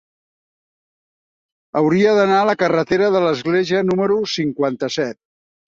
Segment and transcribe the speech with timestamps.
[1.83, 5.23] Hauria d'anar a la carretera de l'Església número cinquanta-set.